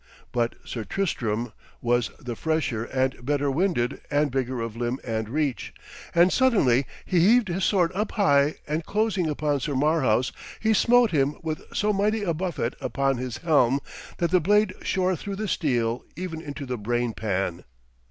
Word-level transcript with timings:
But 0.31 0.55
Sir 0.65 0.83
Tristram 0.83 1.53
was 1.79 2.09
the 2.19 2.35
fresher 2.35 2.85
and 2.85 3.23
better 3.23 3.51
winded 3.51 4.01
and 4.09 4.31
bigger 4.31 4.59
of 4.59 4.75
limb 4.75 4.97
and 5.03 5.29
reach; 5.29 5.75
and 6.15 6.33
suddenly 6.33 6.87
he 7.05 7.19
heaved 7.19 7.49
his 7.49 7.65
sword 7.65 7.91
up 7.93 8.13
high, 8.13 8.55
and 8.67 8.83
closing 8.83 9.29
upon 9.29 9.59
Sir 9.59 9.75
Marhaus 9.75 10.31
he 10.59 10.73
smote 10.73 11.11
him 11.11 11.35
with 11.43 11.61
so 11.71 11.93
mighty 11.93 12.23
a 12.23 12.33
buffet 12.33 12.73
upon 12.81 13.17
his 13.17 13.37
helm 13.45 13.79
that 14.17 14.31
the 14.31 14.41
blade 14.41 14.73
shore 14.81 15.15
through 15.15 15.35
the 15.35 15.47
steel 15.47 16.03
even 16.15 16.41
into 16.41 16.65
the 16.65 16.79
brain 16.79 17.13
pan. 17.13 17.63